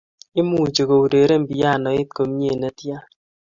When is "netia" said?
2.61-2.97